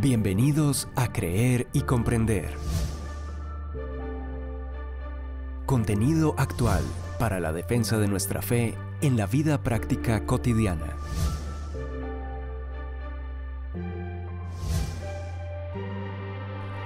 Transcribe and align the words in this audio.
Bienvenidos 0.00 0.86
a 0.94 1.12
Creer 1.12 1.66
y 1.72 1.80
Comprender. 1.80 2.54
Contenido 5.66 6.36
actual 6.38 6.84
para 7.18 7.40
la 7.40 7.52
defensa 7.52 7.98
de 7.98 8.06
nuestra 8.06 8.40
fe 8.40 8.76
en 9.00 9.16
la 9.16 9.26
vida 9.26 9.60
práctica 9.60 10.24
cotidiana. 10.24 10.96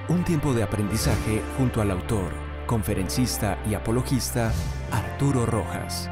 Un 0.09 0.25
tiempo 0.25 0.55
de 0.55 0.63
aprendizaje 0.63 1.43
junto 1.59 1.83
al 1.83 1.91
autor, 1.91 2.33
conferencista 2.67 3.63
y 3.69 3.75
apologista 3.75 4.55
Arturo 4.91 5.45
Rojas. 5.45 6.09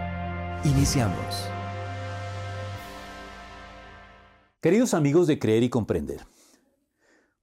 Iniciamos. 0.64 1.48
Queridos 4.60 4.92
amigos 4.92 5.26
de 5.26 5.38
Creer 5.38 5.62
y 5.62 5.70
Comprender, 5.70 6.20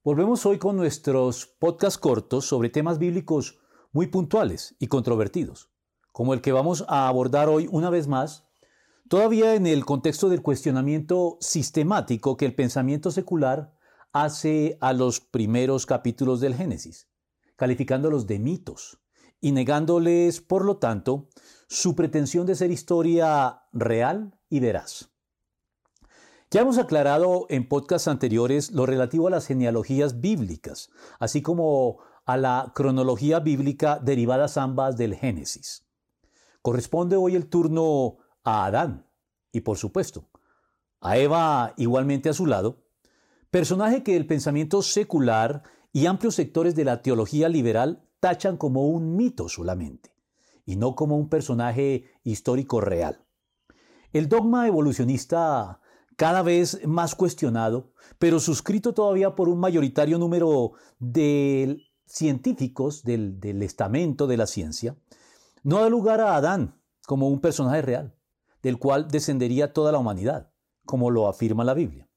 volvemos 0.08 0.46
hoy 0.46 0.58
con 0.58 0.78
nuestros 0.78 1.48
podcasts 1.60 2.00
cortos 2.00 2.46
sobre 2.46 2.70
temas 2.70 2.98
bíblicos 2.98 3.60
muy 3.92 4.08
puntuales 4.08 4.74
y 4.80 4.88
controvertidos, 4.88 5.70
como 6.14 6.34
el 6.34 6.40
que 6.40 6.54
vamos 6.54 6.86
a 6.88 7.10
abordar 7.10 7.50
hoy 7.50 7.68
una 7.70 7.90
vez 7.90 8.08
más, 8.08 8.48
todavía 9.10 9.56
en 9.56 9.68
el 9.68 9.84
contexto 9.84 10.30
del 10.30 10.42
cuestionamiento 10.42 11.38
sistemático 11.42 12.38
que 12.38 12.46
el 12.46 12.56
pensamiento 12.56 13.12
secular 13.12 13.74
hace 14.14 14.78
a 14.80 14.94
los 14.94 15.20
primeros 15.20 15.86
capítulos 15.86 16.40
del 16.40 16.56
Génesis, 16.56 17.10
calificándolos 17.58 18.28
de 18.28 18.40
mitos 18.40 19.02
y 19.42 19.52
negándoles, 19.52 20.40
por 20.40 20.64
lo 20.64 20.78
tanto, 20.78 21.28
su 21.68 21.98
pretensión 21.98 22.48
de 22.48 22.56
ser 22.56 22.72
historia 22.72 23.64
real 23.74 24.40
y 24.48 24.62
veraz. 24.62 25.10
Ya 26.50 26.62
hemos 26.62 26.78
aclarado 26.78 27.46
en 27.50 27.68
podcasts 27.68 28.08
anteriores 28.08 28.72
lo 28.72 28.86
relativo 28.86 29.28
a 29.28 29.32
las 29.32 29.48
genealogías 29.48 30.22
bíblicas, 30.22 30.90
así 31.20 31.42
como 31.42 31.98
a 32.26 32.38
la 32.38 32.72
cronología 32.74 33.42
bíblica 33.42 34.00
derivadas 34.00 34.56
ambas 34.56 34.96
del 34.96 35.16
Génesis. 35.16 35.86
Corresponde 36.62 37.18
hoy 37.18 37.36
el 37.36 37.48
turno 37.50 38.20
a 38.46 38.66
Adán 38.66 39.06
y, 39.52 39.60
por 39.60 39.78
supuesto, 39.78 40.30
a 41.02 41.18
Eva 41.18 41.74
igualmente 41.76 42.30
a 42.30 42.34
su 42.34 42.46
lado, 42.46 42.86
personaje 43.52 44.02
que 44.02 44.16
el 44.16 44.26
pensamiento 44.26 44.82
secular 44.82 45.64
y 45.92 46.06
amplios 46.06 46.36
sectores 46.36 46.76
de 46.76 46.86
la 46.86 47.02
teología 47.02 47.50
liberal 47.50 48.08
tachan 48.22 48.56
como 48.56 48.88
un 48.88 49.18
mito 49.18 49.50
solamente, 49.50 50.14
y 50.66 50.78
no 50.78 50.96
como 50.96 51.18
un 51.18 51.28
personaje 51.28 52.06
histórico 52.24 52.80
real. 52.80 53.26
El 54.14 54.30
dogma 54.30 54.66
evolucionista 54.66 55.82
cada 56.18 56.42
vez 56.42 56.86
más 56.86 57.16
cuestionado, 57.16 57.94
pero 58.20 58.40
suscrito 58.40 58.94
todavía 58.94 59.36
por 59.36 59.48
un 59.48 59.60
mayoritario 59.60 60.18
número 60.18 60.74
de 61.00 61.78
científicos 62.08 63.04
del, 63.04 63.40
estamento 63.62 64.26
de 64.26 64.38
la 64.38 64.48
ciencia, 64.48 64.98
no 65.64 65.80
da 65.80 65.90
lugar 65.90 66.20
a 66.20 66.36
Adán 66.36 66.82
como 67.06 67.30
un 67.30 67.40
personaje 67.40 67.84
real, 67.84 68.16
del 68.64 68.80
cual 68.80 69.08
descendería 69.08 69.74
toda 69.74 69.92
la 69.92 70.00
humanidad, 70.00 70.52
como 70.86 71.12
lo 71.12 71.28
afirma 71.28 71.64
la 71.64 71.76
Biblia. 71.76 72.10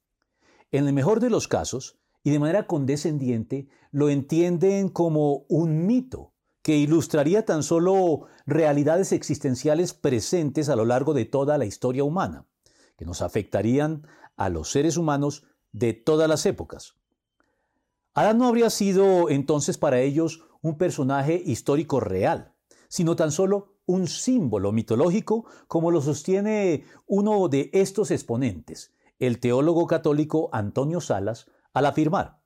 En 0.70 0.86
el 0.86 0.94
mejor 0.94 1.20
de 1.20 1.30
los 1.30 1.46
casos, 1.46 1.98
y 2.22 2.30
de 2.30 2.38
manera 2.38 2.66
condescendiente, 2.66 3.68
lo 3.90 4.08
entienden 4.08 4.88
como 4.88 5.44
un 5.48 5.86
mito 5.86 6.32
que 6.62 6.76
ilustraría 6.76 7.44
tan 7.44 7.62
solo 7.62 8.26
realidades 8.46 9.12
existenciales 9.12 9.92
presentes 9.92 10.68
a 10.70 10.76
lo 10.76 10.86
largo 10.86 11.12
de 11.12 11.26
toda 11.26 11.58
la 11.58 11.66
historia 11.66 12.04
humana 12.04 12.46
que 13.00 13.06
nos 13.06 13.22
afectarían 13.22 14.06
a 14.36 14.50
los 14.50 14.70
seres 14.70 14.98
humanos 14.98 15.46
de 15.72 15.94
todas 15.94 16.28
las 16.28 16.44
épocas. 16.44 16.96
Adán 18.12 18.36
no 18.36 18.46
habría 18.46 18.68
sido 18.68 19.30
entonces 19.30 19.78
para 19.78 20.02
ellos 20.02 20.42
un 20.60 20.76
personaje 20.76 21.42
histórico 21.42 22.00
real, 22.00 22.52
sino 22.90 23.16
tan 23.16 23.32
solo 23.32 23.78
un 23.86 24.06
símbolo 24.06 24.70
mitológico 24.70 25.46
como 25.66 25.90
lo 25.90 26.02
sostiene 26.02 26.84
uno 27.06 27.48
de 27.48 27.70
estos 27.72 28.10
exponentes, 28.10 28.92
el 29.18 29.40
teólogo 29.40 29.86
católico 29.86 30.50
Antonio 30.52 31.00
Salas, 31.00 31.46
al 31.72 31.86
afirmar, 31.86 32.42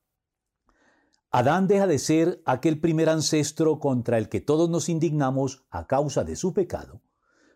Adán 1.32 1.66
deja 1.66 1.88
de 1.88 1.98
ser 1.98 2.42
aquel 2.46 2.78
primer 2.78 3.08
ancestro 3.08 3.80
contra 3.80 4.18
el 4.18 4.28
que 4.28 4.40
todos 4.40 4.70
nos 4.70 4.88
indignamos 4.88 5.66
a 5.68 5.88
causa 5.88 6.22
de 6.22 6.36
su 6.36 6.54
pecado, 6.54 7.02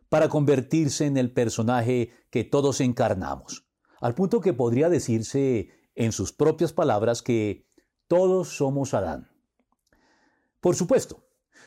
para 0.09 0.29
convertirse 0.29 1.07
en 1.07 1.17
el 1.17 1.33
personaje 1.33 2.11
que 2.31 2.45
todos 2.45 2.81
encarnamos, 2.81 3.67
al 4.01 4.15
punto 4.15 4.41
que 4.41 4.53
podría 4.53 4.89
decirse 4.89 5.71
en 5.95 6.13
sus 6.13 6.33
propias 6.33 6.73
palabras 6.73 7.23
que 7.23 7.69
todos 8.07 8.49
somos 8.57 8.95
Adán. 8.95 9.29
Por 10.61 10.77
supuesto, 10.77 11.25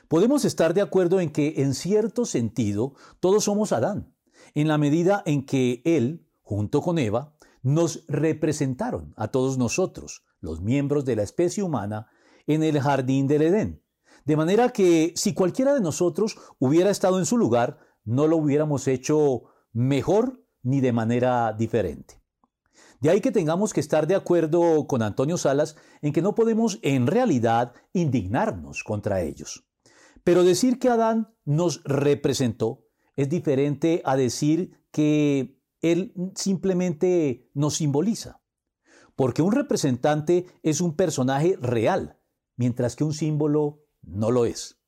podemos 0.07 0.43
estar 0.45 0.73
de 0.73 0.81
acuerdo 0.81 1.19
en 1.19 1.31
que 1.31 1.61
en 1.61 1.73
cierto 1.73 2.25
sentido 2.25 2.95
todos 3.19 3.43
somos 3.45 3.71
Adán, 3.71 4.15
en 4.53 4.67
la 4.67 4.77
medida 4.77 5.21
en 5.25 5.45
que 5.45 5.81
él, 5.85 6.27
junto 6.41 6.81
con 6.81 6.97
Eva, 6.97 7.35
nos 7.61 8.05
representaron 8.07 9.13
a 9.17 9.27
todos 9.27 9.57
nosotros, 9.57 10.23
los 10.39 10.61
miembros 10.61 11.05
de 11.05 11.15
la 11.15 11.23
especie 11.23 11.63
humana, 11.63 12.07
en 12.47 12.63
el 12.63 12.79
jardín 12.79 13.27
del 13.27 13.43
Edén. 13.43 13.83
De 14.25 14.35
manera 14.35 14.69
que 14.69 15.13
si 15.15 15.33
cualquiera 15.33 15.73
de 15.73 15.81
nosotros 15.81 16.37
hubiera 16.59 16.89
estado 16.89 17.19
en 17.19 17.25
su 17.25 17.37
lugar, 17.37 17.79
no 18.03 18.27
lo 18.27 18.37
hubiéramos 18.37 18.87
hecho 18.87 19.43
mejor 19.73 20.43
ni 20.63 20.81
de 20.81 20.93
manera 20.93 21.53
diferente. 21.53 22.21
De 22.99 23.09
ahí 23.09 23.19
que 23.19 23.31
tengamos 23.31 23.73
que 23.73 23.79
estar 23.79 24.05
de 24.05 24.15
acuerdo 24.15 24.85
con 24.85 25.01
Antonio 25.01 25.37
Salas 25.37 25.75
en 26.01 26.13
que 26.13 26.21
no 26.21 26.35
podemos 26.35 26.79
en 26.83 27.07
realidad 27.07 27.73
indignarnos 27.93 28.83
contra 28.83 29.21
ellos. 29.21 29.65
Pero 30.23 30.43
decir 30.43 30.77
que 30.77 30.89
Adán 30.89 31.33
nos 31.45 31.83
representó 31.83 32.85
es 33.15 33.27
diferente 33.27 34.01
a 34.05 34.15
decir 34.15 34.85
que 34.91 35.59
él 35.81 36.13
simplemente 36.35 37.49
nos 37.53 37.75
simboliza. 37.75 38.41
Porque 39.15 39.41
un 39.41 39.51
representante 39.51 40.45
es 40.63 40.79
un 40.79 40.95
personaje 40.95 41.57
real, 41.59 42.19
mientras 42.55 42.95
que 42.95 43.03
un 43.03 43.13
símbolo 43.13 43.83
no 44.03 44.31
lo 44.31 44.45
es. 44.45 44.79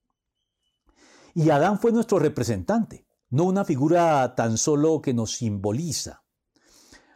Y 1.33 1.49
Adán 1.49 1.79
fue 1.79 1.91
nuestro 1.91 2.19
representante, 2.19 3.02
no 3.33 3.45
una 3.45 3.65
figura 3.65 4.35
tan 4.35 4.59
solo 4.59 5.01
que 5.01 5.15
nos 5.15 5.33
simboliza. 5.33 6.23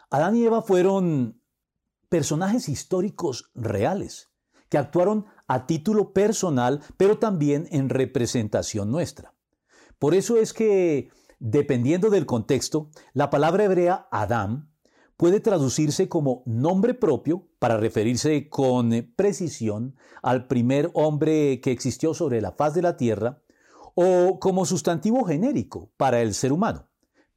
Adán 0.10 0.36
y 0.36 0.46
Eva 0.46 0.64
fueron 0.64 1.44
personajes 2.10 2.70
históricos 2.70 3.52
reales, 3.54 4.32
que 4.68 4.80
actuaron 4.80 5.28
a 5.48 5.68
título 5.68 6.14
personal, 6.14 6.82
pero 6.98 7.20
también 7.20 7.68
en 7.70 7.90
representación 7.90 8.90
nuestra. 8.90 9.36
Por 10.00 10.16
eso 10.16 10.38
es 10.38 10.54
que, 10.54 11.12
dependiendo 11.38 12.10
del 12.10 12.26
contexto, 12.26 12.90
la 13.14 13.30
palabra 13.30 13.66
hebrea 13.66 14.08
Adán 14.12 14.72
puede 15.18 15.40
traducirse 15.40 16.10
como 16.10 16.42
nombre 16.48 16.96
propio 16.96 17.48
para 17.60 17.78
referirse 17.78 18.50
con 18.50 19.14
precisión 19.16 19.96
al 20.24 20.48
primer 20.48 20.90
hombre 20.96 21.62
que 21.62 21.72
existió 21.72 22.16
sobre 22.16 22.42
la 22.42 22.54
faz 22.54 22.74
de 22.74 22.82
la 22.82 22.98
tierra, 22.98 23.44
o 24.00 24.40
como 24.40 24.68
sustantivo 24.68 25.26
genérico 25.26 25.92
para 25.98 26.22
el 26.22 26.36
ser 26.36 26.54
humano, 26.54 26.88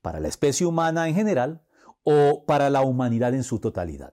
para 0.03 0.21
la 0.21 0.29
especie 0.29 0.67
humana 0.67 1.09
en 1.09 1.15
general 1.15 1.63
o 2.03 2.45
para 2.45 2.69
la 2.69 2.83
humanidad 2.83 3.33
en 3.33 3.45
su 3.45 3.61
totalidad. 3.61 4.13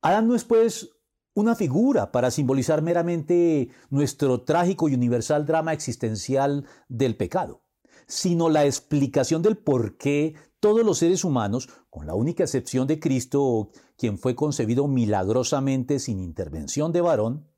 Adán 0.00 0.28
no 0.28 0.34
es 0.34 0.44
pues 0.44 0.88
una 1.34 1.54
figura 1.54 2.10
para 2.10 2.30
simbolizar 2.30 2.80
meramente 2.80 3.68
nuestro 3.90 4.44
trágico 4.44 4.88
y 4.88 4.94
universal 4.94 5.44
drama 5.44 5.74
existencial 5.74 6.64
del 6.88 7.18
pecado, 7.18 7.64
sino 8.06 8.48
la 8.48 8.64
explicación 8.64 9.42
del 9.42 9.58
por 9.58 9.98
qué 9.98 10.36
todos 10.58 10.86
los 10.86 10.96
seres 10.96 11.22
humanos, 11.22 11.68
con 11.90 12.06
la 12.06 12.14
única 12.14 12.44
excepción 12.44 12.86
de 12.86 12.98
Cristo, 12.98 13.72
quien 13.98 14.16
fue 14.16 14.34
concebido 14.34 14.88
milagrosamente 14.88 15.98
sin 15.98 16.18
intervención 16.18 16.92
de 16.92 17.02
varón, 17.02 17.49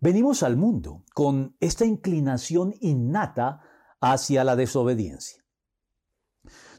Venimos 0.00 0.44
al 0.44 0.56
mundo 0.56 1.04
con 1.12 1.56
esta 1.58 1.84
inclinación 1.84 2.74
innata 2.80 3.60
hacia 4.00 4.44
la 4.44 4.54
desobediencia. 4.54 5.44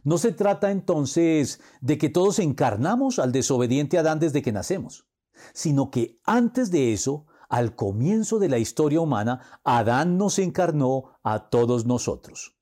No 0.04 0.18
se 0.18 0.32
trata 0.32 0.72
entonces 0.72 1.60
de 1.82 1.98
que 1.98 2.10
todos 2.10 2.40
encarnamos 2.40 3.20
al 3.20 3.34
desobediente 3.34 3.98
Adán 3.98 4.20
desde 4.20 4.42
que 4.42 4.54
nacemos, 4.54 5.08
sino 5.54 5.92
que 5.92 6.22
antes 6.24 6.72
de 6.72 6.94
eso, 6.94 7.26
al 7.50 7.76
comienzo 7.76 8.40
de 8.40 8.48
la 8.48 8.58
historia 8.58 9.02
humana, 9.02 9.60
Adán 9.66 10.18
nos 10.18 10.40
encarnó 10.40 11.20
a 11.22 11.50
todos 11.50 11.86
nosotros. 11.86 12.56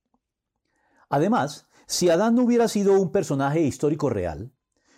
Además, 1.10 1.68
si 1.86 2.10
Adán 2.10 2.34
no 2.34 2.44
hubiera 2.44 2.68
sido 2.68 3.00
un 3.00 3.12
personaje 3.12 3.62
histórico 3.62 4.10
real, 4.10 4.52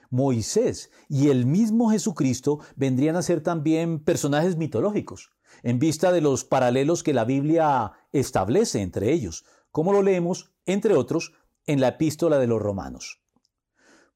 Moisés 0.09 0.89
y 1.07 1.29
el 1.29 1.45
mismo 1.45 1.91
Jesucristo 1.91 2.59
vendrían 2.75 3.15
a 3.15 3.21
ser 3.21 3.41
también 3.41 4.03
personajes 4.03 4.57
mitológicos, 4.57 5.31
en 5.63 5.79
vista 5.79 6.11
de 6.11 6.21
los 6.21 6.45
paralelos 6.45 7.03
que 7.03 7.13
la 7.13 7.25
Biblia 7.25 7.93
establece 8.11 8.81
entre 8.81 9.11
ellos, 9.11 9.45
como 9.71 9.93
lo 9.93 10.01
leemos, 10.01 10.51
entre 10.65 10.95
otros, 10.95 11.33
en 11.65 11.79
la 11.79 11.89
epístola 11.89 12.39
de 12.39 12.47
los 12.47 12.61
romanos. 12.61 13.21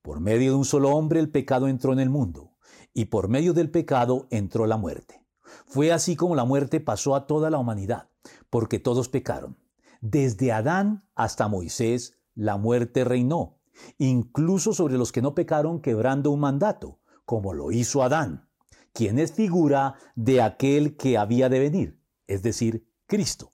Por 0.01 0.19
medio 0.19 0.51
de 0.51 0.57
un 0.57 0.65
solo 0.65 0.89
hombre 0.89 1.19
el 1.19 1.29
pecado 1.29 1.67
entró 1.67 1.93
en 1.93 1.99
el 1.99 2.09
mundo, 2.09 2.53
y 2.93 3.05
por 3.05 3.27
medio 3.27 3.53
del 3.53 3.71
pecado 3.71 4.27
entró 4.31 4.67
la 4.67 4.77
muerte. 4.77 5.23
Fue 5.65 5.91
así 5.91 6.15
como 6.15 6.35
la 6.35 6.45
muerte 6.45 6.79
pasó 6.79 7.15
a 7.15 7.27
toda 7.27 7.49
la 7.49 7.57
humanidad, 7.57 8.09
porque 8.49 8.79
todos 8.79 9.09
pecaron. 9.09 9.57
Desde 10.01 10.51
Adán 10.51 11.07
hasta 11.15 11.47
Moisés, 11.47 12.17
la 12.35 12.57
muerte 12.57 13.03
reinó, 13.03 13.59
incluso 13.97 14.73
sobre 14.73 14.97
los 14.97 15.11
que 15.11 15.21
no 15.21 15.35
pecaron 15.35 15.81
quebrando 15.81 16.31
un 16.31 16.39
mandato, 16.39 16.99
como 17.25 17.53
lo 17.53 17.71
hizo 17.71 18.03
Adán, 18.03 18.49
quien 18.93 19.19
es 19.19 19.33
figura 19.33 19.95
de 20.15 20.41
aquel 20.41 20.95
que 20.95 21.17
había 21.17 21.49
de 21.49 21.59
venir, 21.59 21.99
es 22.27 22.43
decir, 22.43 22.87
Cristo. 23.07 23.53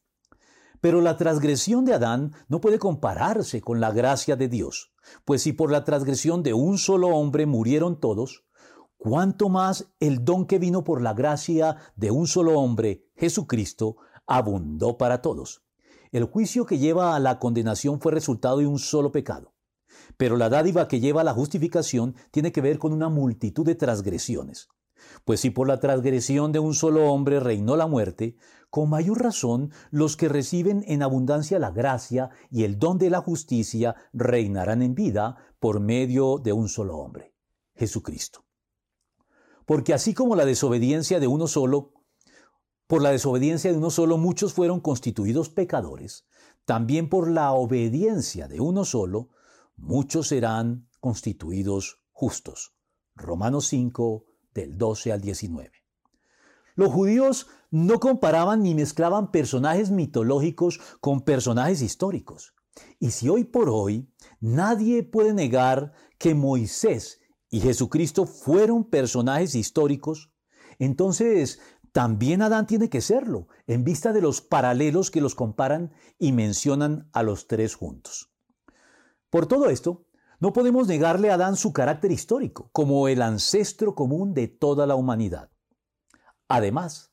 Pero 0.81 1.01
la 1.01 1.17
transgresión 1.17 1.85
de 1.85 1.93
Adán 1.93 2.33
no 2.47 2.61
puede 2.61 2.79
compararse 2.79 3.61
con 3.61 3.79
la 3.79 3.91
gracia 3.91 4.35
de 4.35 4.47
Dios, 4.47 4.93
pues 5.25 5.41
si 5.41 5.53
por 5.53 5.71
la 5.71 5.83
transgresión 5.83 6.43
de 6.43 6.53
un 6.53 6.77
solo 6.77 7.09
hombre 7.09 7.45
murieron 7.45 7.99
todos, 7.99 8.45
cuánto 8.97 9.49
más 9.49 9.91
el 9.99 10.23
don 10.23 10.45
que 10.45 10.59
vino 10.59 10.83
por 10.83 11.01
la 11.01 11.13
gracia 11.13 11.77
de 11.95 12.11
un 12.11 12.27
solo 12.27 12.59
hombre, 12.59 13.07
Jesucristo, 13.15 13.97
abundó 14.27 14.97
para 14.97 15.21
todos. 15.21 15.63
El 16.11 16.25
juicio 16.25 16.65
que 16.65 16.79
lleva 16.79 17.15
a 17.15 17.19
la 17.19 17.39
condenación 17.39 17.99
fue 17.99 18.11
resultado 18.11 18.57
de 18.57 18.67
un 18.67 18.79
solo 18.79 19.11
pecado. 19.11 19.53
Pero 20.17 20.37
la 20.37 20.49
dádiva 20.49 20.87
que 20.87 20.99
lleva 20.99 21.21
a 21.21 21.23
la 21.23 21.33
justificación 21.33 22.15
tiene 22.31 22.51
que 22.51 22.61
ver 22.61 22.79
con 22.79 22.93
una 22.93 23.09
multitud 23.09 23.65
de 23.65 23.75
transgresiones. 23.75 24.69
Pues 25.25 25.39
si 25.41 25.49
por 25.49 25.67
la 25.67 25.79
transgresión 25.79 26.51
de 26.51 26.59
un 26.59 26.73
solo 26.73 27.11
hombre 27.11 27.39
reinó 27.39 27.75
la 27.75 27.87
muerte, 27.87 28.35
con 28.69 28.89
mayor 28.89 29.21
razón 29.21 29.71
los 29.89 30.15
que 30.15 30.29
reciben 30.29 30.83
en 30.87 31.01
abundancia 31.01 31.59
la 31.59 31.71
gracia 31.71 32.29
y 32.51 32.63
el 32.63 32.77
don 32.77 32.97
de 32.97 33.09
la 33.09 33.21
justicia 33.21 33.95
reinarán 34.13 34.81
en 34.81 34.95
vida 34.95 35.37
por 35.59 35.79
medio 35.79 36.37
de 36.37 36.53
un 36.53 36.69
solo 36.69 36.97
hombre, 36.97 37.33
Jesucristo. 37.75 38.45
Porque 39.65 39.93
así 39.93 40.13
como 40.13 40.35
la 40.35 40.45
desobediencia 40.45 41.19
de 41.19 41.27
uno 41.27 41.47
solo, 41.47 41.93
por 42.87 43.01
la 43.01 43.11
desobediencia 43.11 43.71
de 43.71 43.77
uno 43.77 43.91
solo 43.91 44.17
muchos 44.17 44.53
fueron 44.53 44.79
constituidos 44.79 45.49
pecadores, 45.49 46.25
también 46.65 47.09
por 47.09 47.29
la 47.29 47.53
obediencia 47.53 48.47
de 48.47 48.59
uno 48.59 48.85
solo 48.85 49.29
muchos 49.75 50.27
serán 50.27 50.87
constituidos 50.99 52.03
justos. 52.11 52.73
Romanos 53.15 53.67
5, 53.67 54.25
del 54.59 54.77
12 54.77 55.11
al 55.11 55.21
19. 55.21 55.71
Los 56.75 56.91
judíos 56.91 57.47
no 57.71 57.99
comparaban 57.99 58.63
ni 58.63 58.73
mezclaban 58.73 59.31
personajes 59.31 59.91
mitológicos 59.91 60.79
con 61.01 61.21
personajes 61.21 61.81
históricos. 61.81 62.53
Y 62.99 63.11
si 63.11 63.29
hoy 63.29 63.43
por 63.43 63.69
hoy 63.69 64.09
nadie 64.39 65.03
puede 65.03 65.33
negar 65.33 65.93
que 66.17 66.35
Moisés 66.35 67.19
y 67.49 67.59
Jesucristo 67.59 68.25
fueron 68.25 68.85
personajes 68.85 69.55
históricos, 69.55 70.31
entonces 70.77 71.59
también 71.91 72.41
Adán 72.41 72.67
tiene 72.67 72.89
que 72.89 73.01
serlo, 73.01 73.47
en 73.67 73.83
vista 73.83 74.13
de 74.13 74.21
los 74.21 74.41
paralelos 74.41 75.11
que 75.11 75.21
los 75.21 75.35
comparan 75.35 75.91
y 76.17 76.31
mencionan 76.31 77.09
a 77.13 77.23
los 77.23 77.47
tres 77.47 77.75
juntos. 77.75 78.31
Por 79.29 79.47
todo 79.47 79.69
esto, 79.69 80.05
no 80.39 80.53
podemos 80.53 80.87
negarle 80.87 81.29
a 81.29 81.33
Adán 81.35 81.55
su 81.55 81.73
carácter 81.73 82.11
histórico, 82.11 82.69
como 82.71 83.07
el 83.07 83.21
ancestro 83.21 83.95
común 83.95 84.33
de 84.33 84.47
toda 84.47 84.87
la 84.87 84.95
humanidad. 84.95 85.49
Además, 86.47 87.11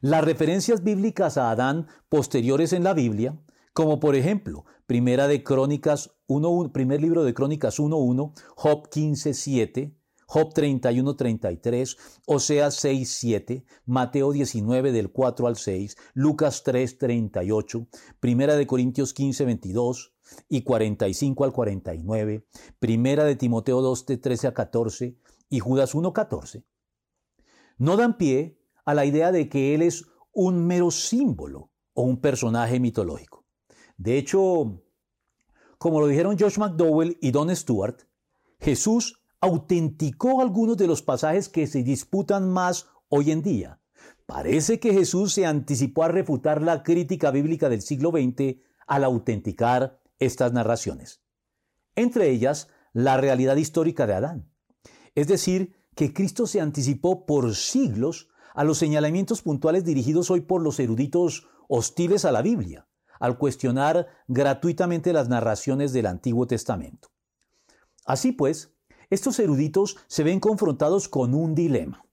las 0.00 0.24
referencias 0.24 0.84
bíblicas 0.84 1.38
a 1.38 1.50
Adán 1.50 1.88
posteriores 2.08 2.72
en 2.72 2.84
la 2.84 2.94
Biblia, 2.94 3.38
como 3.72 3.98
por 3.98 4.14
ejemplo, 4.14 4.64
Primera 4.86 5.26
de 5.26 5.42
Crónicas 5.42 6.16
1, 6.28 6.72
primer 6.72 7.00
libro 7.00 7.24
de 7.24 7.34
Crónicas 7.34 7.78
1.1, 7.78 8.32
Job 8.54 8.88
15.7, 8.88 9.96
Job 10.26 10.52
31.33, 10.54 11.96
Oseas 12.26 12.84
6.7, 12.84 13.64
Mateo 13.84 14.32
19 14.32 14.92
del 14.92 15.10
4 15.10 15.46
al 15.46 15.56
6, 15.56 15.96
Lucas 16.14 16.64
3.38, 16.64 17.88
Primera 18.20 18.56
de 18.56 18.66
Corintios 18.66 19.14
15.22 19.14 20.15
y 20.48 20.62
45 20.62 21.44
al 21.44 21.52
49, 21.52 22.46
Primera 22.78 23.24
de 23.24 23.36
Timoteo 23.36 23.80
2 23.80 24.06
de 24.06 24.16
13 24.16 24.46
a 24.48 24.54
14 24.54 25.16
y 25.48 25.58
Judas 25.60 25.94
1.14. 25.94 26.64
No 27.78 27.96
dan 27.96 28.16
pie 28.16 28.58
a 28.84 28.94
la 28.94 29.04
idea 29.04 29.32
de 29.32 29.48
que 29.48 29.74
Él 29.74 29.82
es 29.82 30.06
un 30.32 30.66
mero 30.66 30.90
símbolo 30.90 31.70
o 31.92 32.02
un 32.02 32.20
personaje 32.20 32.80
mitológico. 32.80 33.44
De 33.96 34.18
hecho, 34.18 34.82
como 35.78 36.00
lo 36.00 36.06
dijeron 36.06 36.38
Josh 36.38 36.58
McDowell 36.58 37.18
y 37.20 37.30
Don 37.30 37.54
Stewart, 37.54 38.02
Jesús 38.60 39.22
autenticó 39.40 40.40
algunos 40.40 40.76
de 40.76 40.86
los 40.86 41.02
pasajes 41.02 41.48
que 41.48 41.66
se 41.66 41.82
disputan 41.82 42.50
más 42.50 42.88
hoy 43.08 43.30
en 43.30 43.42
día. 43.42 43.80
Parece 44.26 44.80
que 44.80 44.92
Jesús 44.92 45.34
se 45.34 45.46
anticipó 45.46 46.04
a 46.04 46.08
refutar 46.08 46.62
la 46.62 46.82
crítica 46.82 47.30
bíblica 47.30 47.68
del 47.68 47.82
siglo 47.82 48.10
XX 48.10 48.56
al 48.86 49.04
autenticar 49.04 50.00
estas 50.18 50.52
narraciones. 50.52 51.22
Entre 51.94 52.30
ellas, 52.30 52.68
la 52.92 53.16
realidad 53.16 53.56
histórica 53.56 54.06
de 54.06 54.14
Adán. 54.14 54.50
Es 55.14 55.28
decir, 55.28 55.76
que 55.94 56.12
Cristo 56.12 56.46
se 56.46 56.60
anticipó 56.60 57.26
por 57.26 57.54
siglos 57.54 58.28
a 58.54 58.64
los 58.64 58.78
señalamientos 58.78 59.42
puntuales 59.42 59.84
dirigidos 59.84 60.30
hoy 60.30 60.42
por 60.42 60.62
los 60.62 60.78
eruditos 60.78 61.48
hostiles 61.68 62.24
a 62.24 62.32
la 62.32 62.42
Biblia, 62.42 62.86
al 63.18 63.38
cuestionar 63.38 64.06
gratuitamente 64.28 65.12
las 65.12 65.28
narraciones 65.28 65.92
del 65.92 66.06
Antiguo 66.06 66.46
Testamento. 66.46 67.08
Así 68.04 68.32
pues, 68.32 68.74
estos 69.10 69.38
eruditos 69.38 69.96
se 70.06 70.22
ven 70.22 70.40
confrontados 70.40 71.08
con 71.08 71.34
un 71.34 71.54
dilema. 71.54 72.04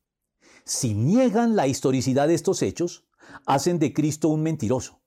Si 0.65 0.93
niegan 0.93 1.55
la 1.55 1.67
historicidad 1.67 2.27
de 2.27 2.35
estos 2.35 2.61
hechos, 2.61 3.05
hacen 3.45 3.79
de 3.79 3.93
Cristo 3.93 4.29
un 4.29 4.43
mentiroso. 4.43 5.02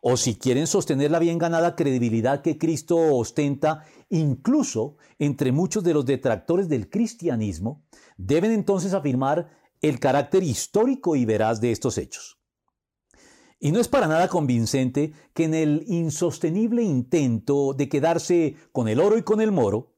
O 0.00 0.16
si 0.16 0.36
quieren 0.36 0.66
sostener 0.66 1.10
la 1.10 1.18
bien 1.18 1.38
ganada 1.38 1.74
credibilidad 1.74 2.42
que 2.42 2.58
Cristo 2.58 2.96
ostenta, 3.16 3.84
incluso 4.08 4.96
entre 5.18 5.52
muchos 5.52 5.82
de 5.84 5.94
los 5.94 6.06
detractores 6.06 6.68
del 6.68 6.88
cristianismo, 6.88 7.84
deben 8.16 8.52
entonces 8.52 8.94
afirmar 8.94 9.50
el 9.80 9.98
carácter 10.00 10.42
histórico 10.42 11.16
y 11.16 11.24
veraz 11.24 11.60
de 11.60 11.72
estos 11.72 11.98
hechos. 11.98 12.38
Y 13.58 13.72
no 13.72 13.80
es 13.80 13.88
para 13.88 14.06
nada 14.06 14.28
convincente 14.28 15.12
que 15.32 15.44
en 15.44 15.54
el 15.54 15.84
insostenible 15.86 16.82
intento 16.82 17.72
de 17.72 17.88
quedarse 17.88 18.56
con 18.72 18.88
el 18.88 19.00
oro 19.00 19.16
y 19.16 19.22
con 19.22 19.40
el 19.40 19.50
moro, 19.50 19.94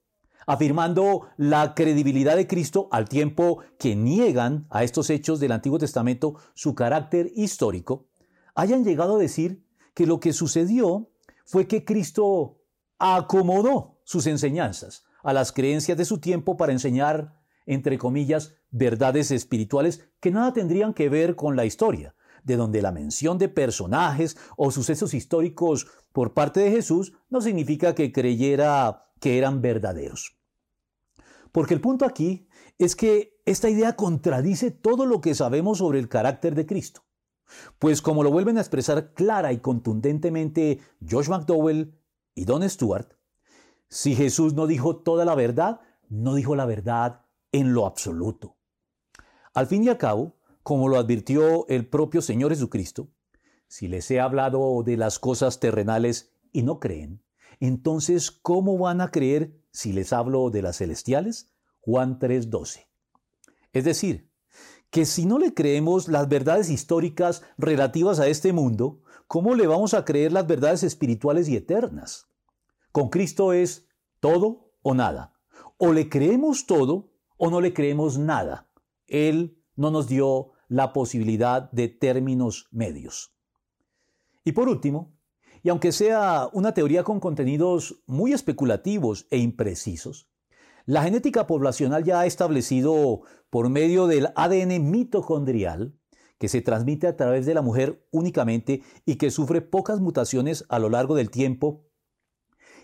afirmando 0.47 1.27
la 1.37 1.75
credibilidad 1.75 2.37
de 2.37 2.47
Cristo 2.47 2.89
al 2.93 3.09
tiempo 3.09 3.59
que 3.79 3.97
niegan 3.97 4.67
a 4.71 4.85
estos 4.85 5.11
hechos 5.11 5.41
del 5.41 5.53
Antiguo 5.53 5.79
Testamento 5.79 6.37
su 6.55 6.75
carácter 6.75 7.31
histórico, 7.35 8.09
hayan 8.55 8.85
llegado 8.85 9.17
a 9.17 9.19
decir 9.19 9.68
que 9.99 10.07
lo 10.07 10.21
que 10.21 10.33
sucedió 10.33 11.11
fue 11.45 11.67
que 11.67 11.85
Cristo 11.85 12.61
acomodó 13.01 13.99
sus 14.05 14.29
enseñanzas 14.29 15.03
a 15.25 15.33
las 15.33 15.51
creencias 15.51 15.99
de 15.99 16.05
su 16.05 16.19
tiempo 16.19 16.57
para 16.57 16.71
enseñar 16.71 17.35
entre 17.67 17.99
comillas, 17.99 18.55
verdades 18.71 19.33
espirituales 19.33 20.09
que 20.21 20.31
nada 20.31 20.53
tendrían 20.53 20.95
que 20.95 21.09
ver 21.09 21.35
con 21.35 21.57
la 21.57 21.65
historia, 21.65 22.15
de 22.45 22.55
donde 22.55 22.81
la 22.81 22.93
mención 22.93 23.39
de 23.39 23.49
personajes 23.49 24.37
o 24.57 24.71
sucesos 24.71 25.15
históricos 25.15 25.89
por 26.13 26.33
parte 26.33 26.61
de 26.61 26.71
Jesús 26.71 27.15
no 27.29 27.41
significa 27.41 27.97
que 27.97 28.13
creyera 28.13 29.11
que 29.19 29.37
eran 29.37 29.63
verdaderos. 29.63 30.39
Porque 31.51 31.75
el 31.75 31.81
punto 31.81 32.05
aquí 32.05 32.49
es 32.79 32.95
que 32.95 33.37
esta 33.47 33.69
idea 33.69 33.97
contradice 33.97 34.71
todo 34.71 35.07
lo 35.07 35.21
que 35.21 35.35
sabemos 35.35 35.79
sobre 35.79 35.99
el 35.99 36.09
carácter 36.09 36.55
de 36.55 36.67
Cristo. 36.67 37.03
Pues 37.79 38.03
como 38.03 38.23
lo 38.23 38.31
vuelven 38.31 38.59
a 38.59 38.61
expresar 38.61 39.13
clara 39.15 39.53
y 39.53 39.59
contundentemente 39.59 40.81
Josh 41.09 41.29
McDowell 41.29 41.99
y 42.35 42.45
Don 42.45 42.69
Stewart, 42.69 43.15
si 43.89 44.15
Jesús 44.15 44.55
no 44.55 44.67
dijo 44.67 44.97
toda 44.97 45.25
la 45.25 45.35
verdad, 45.35 45.81
no 46.09 46.35
dijo 46.35 46.55
la 46.57 46.67
verdad 46.67 47.23
en 47.53 47.73
lo 47.73 47.87
absoluto. 47.87 48.57
Al 49.55 49.67
fin 49.67 49.85
y 49.85 49.89
al 49.89 49.99
cabo, 49.99 50.37
como 50.63 50.89
lo 50.89 50.99
advirtió 50.99 51.67
el 51.69 51.89
propio 51.89 52.21
Señor 52.21 52.51
Jesucristo, 52.51 53.09
si 53.67 53.89
les 53.89 54.11
he 54.11 54.21
hablado 54.21 54.83
de 54.83 54.97
las 54.97 55.19
cosas 55.19 55.61
terrenales 55.61 56.33
y 56.53 56.63
no 56.63 56.79
creen, 56.81 57.23
entonces 57.61 58.31
¿cómo 58.31 58.79
van 58.79 59.01
a 59.01 59.11
creer 59.11 59.59
si 59.71 59.93
les 59.93 60.13
hablo 60.13 60.51
de 60.51 60.63
las 60.63 60.79
celestiales? 60.79 61.53
Juan 61.81 62.19
3:12. 62.19 62.87
Es 63.73 63.85
decir, 63.85 64.28
que 64.91 65.05
si 65.05 65.27
no 65.27 65.39
le 65.39 65.55
creemos 65.55 66.09
las 66.09 66.29
verdades 66.29 66.71
históricas 66.71 67.43
relativas 67.59 68.21
a 68.21 68.29
este 68.29 68.53
mundo, 68.53 69.03
¿cómo 69.27 69.55
le 69.55 69.67
vamos 69.67 69.95
a 69.95 70.05
creer 70.05 70.33
las 70.33 70.47
verdades 70.47 70.83
espirituales 70.83 71.49
y 71.49 71.57
eternas? 71.57 72.29
Con 72.93 73.11
Cristo 73.11 73.53
es 73.53 73.87
todo 74.21 74.73
o 74.83 74.95
nada. 74.95 75.35
O 75.77 75.93
le 75.93 76.09
creemos 76.09 76.67
todo 76.67 77.11
o 77.37 77.51
no 77.51 77.61
le 77.61 77.75
creemos 77.75 78.19
nada. 78.19 78.71
Él 79.07 79.63
no 79.77 79.91
nos 79.91 80.09
dio 80.09 80.53
la 80.69 80.93
posibilidad 80.93 81.71
de 81.71 81.89
términos 81.89 82.69
medios. 82.71 83.35
Y 84.45 84.53
por 84.53 84.69
último, 84.69 85.19
y 85.63 85.69
aunque 85.69 85.93
sea 85.93 86.49
una 86.53 86.73
teoría 86.73 87.05
con 87.05 87.21
contenidos 87.21 88.03
muy 88.07 88.33
especulativos 88.33 89.27
e 89.31 89.39
imprecisos, 89.39 90.29
La 90.89 91.03
genética 91.03 91.47
poblacional 91.47 92.03
ya 92.03 92.21
ha 92.21 92.25
establecido 92.25 93.21
por 93.51 93.69
medio 93.69 94.07
del 94.07 94.29
ADN 94.35 94.91
mitocondrial, 94.91 95.95
que 96.39 96.49
se 96.49 96.63
transmite 96.63 97.07
a 97.07 97.15
través 97.15 97.45
de 97.45 97.53
la 97.53 97.61
mujer 97.61 98.09
únicamente 98.11 98.83
y 99.05 99.17
que 99.17 99.31
sufre 99.31 99.61
pocas 99.61 100.01
mutaciones 100.01 100.65
a 100.71 100.79
lo 100.79 100.89
largo 100.89 101.15
del 101.15 101.31
tiempo, 101.31 101.85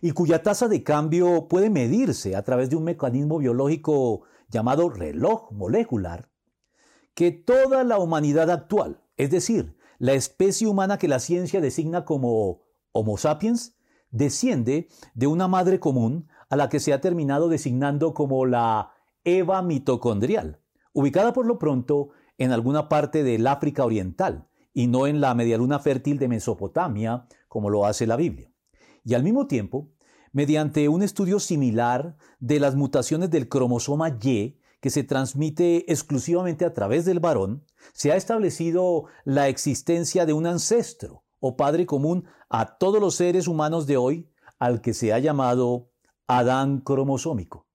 y 0.03 0.11
cuya 0.11 0.43
tasa 0.43 0.69
de 0.69 0.83
cambio 0.83 1.49
puede 1.49 1.71
medirse 1.71 2.37
a 2.37 2.43
través 2.43 2.69
de 2.69 2.77
un 2.77 2.85
mecanismo 2.85 3.39
biológico 3.39 4.25
llamado 4.51 4.91
reloj 4.91 5.51
molecular, 5.53 6.29
que 7.15 7.33
toda 7.33 7.85
la 7.85 7.97
humanidad 7.97 8.51
actual, 8.51 9.01
es 9.17 9.31
decir, 9.31 9.79
la 9.99 10.13
especie 10.13 10.67
humana 10.67 10.99
que 10.99 11.09
la 11.09 11.21
ciencia 11.21 11.63
designa 11.63 12.05
como 12.05 12.61
Homo 12.93 13.17
sapiens, 13.17 13.79
desciende 14.11 14.89
de 15.15 15.27
una 15.27 15.49
madre 15.49 15.81
común 15.81 16.29
a 16.55 16.57
la 16.57 16.69
que 16.69 16.79
se 16.79 16.93
ha 16.93 17.01
terminado 17.01 17.49
designando 17.49 18.15
como 18.15 18.47
la 18.47 18.93
Eva 19.25 19.61
mitocondrial, 19.61 20.61
ubicada 20.93 21.33
por 21.33 21.47
lo 21.47 21.59
pronto 21.59 22.11
en 22.39 22.53
alguna 22.53 22.89
parte 22.89 23.25
del 23.25 23.49
África 23.49 23.85
Oriental 23.85 24.47
y 24.73 24.87
no 24.87 25.09
en 25.09 25.21
la 25.21 25.35
medialuna 25.35 25.81
fértil 25.81 26.17
de 26.17 26.29
Mesopotamia, 26.29 27.27
como 27.49 27.71
lo 27.71 27.87
hace 27.87 28.07
la 28.07 28.15
Biblia. 28.15 28.53
Y 29.03 29.15
al 29.15 29.25
mismo 29.25 29.49
tiempo, 29.49 29.91
mediante 30.31 30.89
un 30.89 31.03
estudio 31.03 31.41
similar 31.41 32.17
de 32.39 32.61
las 32.61 32.77
mutaciones 32.77 33.31
del 33.31 33.49
cromosoma 33.49 34.17
Y, 34.23 34.61
que 34.81 34.91
se 34.91 35.03
transmite 35.03 35.91
exclusivamente 35.91 36.65
a 36.65 36.73
través 36.73 37.05
del 37.05 37.19
varón, 37.19 37.65
se 37.95 38.13
ha 38.13 38.17
establecido 38.17 39.07
la 39.25 39.49
existencia 39.49 40.25
de 40.25 40.35
un 40.35 40.47
ancestro 40.47 41.25
o 41.41 41.57
padre 41.57 41.85
común 41.85 42.27
a 42.49 42.79
todos 42.79 43.01
los 43.01 43.17
seres 43.17 43.49
humanos 43.49 43.89
de 43.89 43.97
hoy, 43.97 44.31
al 44.61 44.83
que 44.83 44.95
se 44.95 45.13
ha 45.13 45.19
llamado 45.19 45.91
Adán 46.27 46.81
cromosómico. 46.81 47.67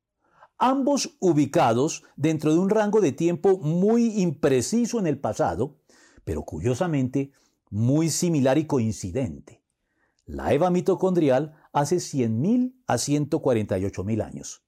Ambos 0.58 1.16
ubicados 1.20 2.04
dentro 2.16 2.52
de 2.54 2.60
un 2.60 2.70
rango 2.70 3.02
de 3.02 3.12
tiempo 3.12 3.58
muy 3.60 4.22
impreciso 4.22 5.00
en 5.00 5.08
el 5.08 5.20
pasado, 5.20 5.78
pero 6.24 6.44
curiosamente 6.44 7.32
muy 7.70 8.10
similar 8.10 8.58
y 8.58 8.66
coincidente. 8.66 9.64
La 10.26 10.54
Eva 10.54 10.70
mitocondrial 10.70 11.56
hace 11.72 11.98
100.000 11.98 12.76
a 12.88 12.96
148.000 12.96 14.24
años 14.24 14.64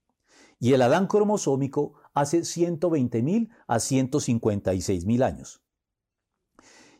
y 0.61 0.73
el 0.73 0.83
Adán 0.83 1.07
cromosómico 1.07 1.95
hace 2.13 2.41
120.000 2.41 3.49
a 3.67 3.77
156.000 3.77 5.23
años. 5.23 5.63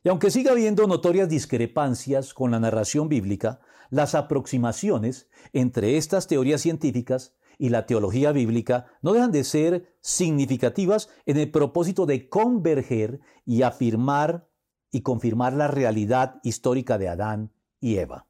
Y 0.04 0.10
aunque 0.10 0.32
siga 0.32 0.52
habiendo 0.52 0.88
notorias 0.88 1.30
discrepancias 1.30 2.34
con 2.34 2.50
la 2.50 2.60
narración 2.60 3.08
bíblica, 3.08 3.60
las 3.92 4.16
aproximaciones 4.16 5.30
entre 5.54 5.98
estas 5.98 6.26
teorías 6.26 6.62
científicas 6.62 7.36
y 7.60 7.70
la 7.70 7.86
teología 7.86 8.32
bíblica 8.32 8.88
no 9.04 9.14
dejan 9.14 9.32
de 9.32 9.44
ser 9.44 9.96
significativas 10.02 11.10
en 11.28 11.38
el 11.38 11.52
propósito 11.52 12.08
de 12.08 12.28
converger 12.28 13.20
y 13.46 13.62
afirmar 13.62 14.50
y 14.92 15.02
confirmar 15.02 15.54
la 15.54 15.68
realidad 15.68 16.40
histórica 16.42 16.98
de 16.98 17.10
Adán 17.10 17.54
y 17.80 17.98
Eva. 17.98 18.28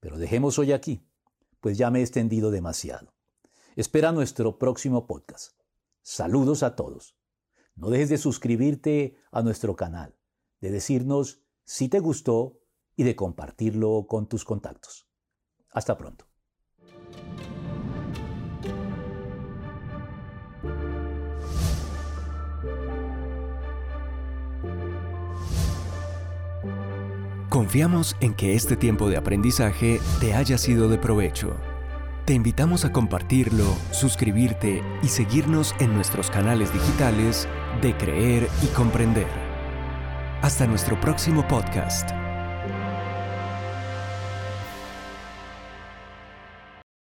Pero 0.00 0.18
dejemos 0.18 0.58
hoy 0.58 0.72
aquí, 0.72 1.06
pues 1.60 1.78
ya 1.78 1.90
me 1.90 2.00
he 2.00 2.02
extendido 2.02 2.50
demasiado. 2.50 3.14
Espera 3.76 4.10
nuestro 4.10 4.58
próximo 4.58 5.06
podcast. 5.06 5.60
Saludos 6.02 6.62
a 6.62 6.76
todos. 6.76 7.14
No 7.74 7.90
dejes 7.90 8.08
de 8.08 8.18
suscribirte 8.18 9.18
a 9.30 9.42
nuestro 9.42 9.76
canal, 9.76 10.16
de 10.60 10.70
decirnos 10.70 11.42
si 11.64 11.88
te 11.88 12.00
gustó 12.00 12.58
y 12.96 13.04
de 13.04 13.14
compartirlo 13.14 14.06
con 14.08 14.26
tus 14.26 14.44
contactos. 14.44 15.06
Hasta 15.70 15.96
pronto. 15.96 16.26
Confiamos 27.48 28.16
en 28.20 28.34
que 28.34 28.54
este 28.54 28.76
tiempo 28.76 29.08
de 29.08 29.16
aprendizaje 29.16 29.98
te 30.20 30.34
haya 30.34 30.58
sido 30.58 30.88
de 30.88 30.98
provecho. 30.98 31.56
Te 32.26 32.34
invitamos 32.34 32.84
a 32.84 32.92
compartirlo, 32.92 33.64
suscribirte 33.92 34.82
y 35.02 35.08
seguirnos 35.08 35.74
en 35.78 35.94
nuestros 35.94 36.28
canales 36.28 36.72
digitales 36.72 37.48
de 37.80 37.96
Creer 37.96 38.48
y 38.62 38.66
Comprender. 38.74 39.28
Hasta 40.42 40.66
nuestro 40.66 41.00
próximo 41.00 41.46
podcast. 41.48 42.25